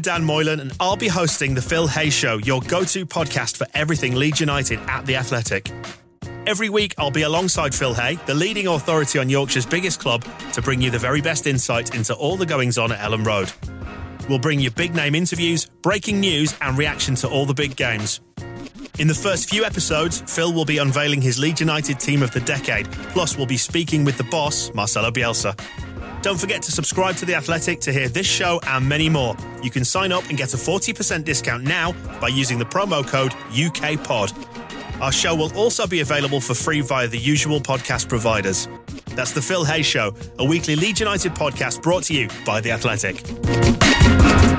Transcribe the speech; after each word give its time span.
Dan 0.00 0.24
Moylan, 0.24 0.60
and 0.60 0.72
I'll 0.80 0.96
be 0.96 1.08
hosting 1.08 1.54
The 1.54 1.62
Phil 1.62 1.86
Hay 1.86 2.10
Show, 2.10 2.38
your 2.38 2.60
go 2.62 2.84
to 2.84 3.04
podcast 3.06 3.56
for 3.56 3.66
everything 3.74 4.14
Leeds 4.14 4.40
United 4.40 4.78
at 4.86 5.06
The 5.06 5.16
Athletic. 5.16 5.70
Every 6.46 6.68
week, 6.68 6.94
I'll 6.98 7.10
be 7.10 7.22
alongside 7.22 7.74
Phil 7.74 7.94
Hay, 7.94 8.18
the 8.26 8.34
leading 8.34 8.66
authority 8.66 9.18
on 9.18 9.28
Yorkshire's 9.28 9.66
biggest 9.66 10.00
club, 10.00 10.24
to 10.52 10.62
bring 10.62 10.80
you 10.80 10.90
the 10.90 10.98
very 10.98 11.20
best 11.20 11.46
insight 11.46 11.94
into 11.94 12.14
all 12.14 12.36
the 12.36 12.46
goings 12.46 12.78
on 12.78 12.92
at 12.92 12.98
Elland 13.00 13.26
Road. 13.26 13.52
We'll 14.28 14.38
bring 14.38 14.60
you 14.60 14.70
big 14.70 14.94
name 14.94 15.14
interviews, 15.14 15.66
breaking 15.82 16.20
news, 16.20 16.56
and 16.60 16.78
reaction 16.78 17.14
to 17.16 17.28
all 17.28 17.46
the 17.46 17.54
big 17.54 17.76
games. 17.76 18.20
In 18.98 19.08
the 19.08 19.14
first 19.14 19.48
few 19.48 19.64
episodes, 19.64 20.20
Phil 20.26 20.52
will 20.52 20.64
be 20.64 20.78
unveiling 20.78 21.22
his 21.22 21.38
Leeds 21.38 21.60
United 21.60 21.98
team 21.98 22.22
of 22.22 22.30
the 22.32 22.40
decade, 22.40 22.90
plus, 23.10 23.36
we'll 23.36 23.46
be 23.46 23.56
speaking 23.56 24.04
with 24.04 24.18
the 24.18 24.24
boss, 24.24 24.72
Marcelo 24.74 25.10
Bielsa. 25.10 25.58
Don't 26.22 26.38
forget 26.38 26.62
to 26.62 26.70
subscribe 26.70 27.16
to 27.16 27.26
The 27.26 27.34
Athletic 27.34 27.80
to 27.80 27.92
hear 27.92 28.08
this 28.08 28.26
show 28.26 28.60
and 28.68 28.88
many 28.88 29.08
more. 29.08 29.36
You 29.60 29.72
can 29.72 29.84
sign 29.84 30.12
up 30.12 30.28
and 30.28 30.38
get 30.38 30.54
a 30.54 30.56
40% 30.56 31.24
discount 31.24 31.64
now 31.64 31.92
by 32.20 32.28
using 32.28 32.60
the 32.60 32.64
promo 32.64 33.04
code 33.06 33.32
UKPOD. 33.50 35.00
Our 35.00 35.10
show 35.10 35.34
will 35.34 35.52
also 35.56 35.84
be 35.84 35.98
available 35.98 36.40
for 36.40 36.54
free 36.54 36.80
via 36.80 37.08
the 37.08 37.18
usual 37.18 37.58
podcast 37.58 38.08
providers. 38.08 38.68
That's 39.16 39.32
The 39.32 39.42
Phil 39.42 39.64
Hay 39.64 39.82
Show, 39.82 40.14
a 40.38 40.44
weekly 40.44 40.76
Leeds 40.76 41.00
United 41.00 41.32
podcast 41.32 41.82
brought 41.82 42.04
to 42.04 42.14
you 42.14 42.28
by 42.46 42.60
The 42.60 42.70
Athletic. 42.70 44.51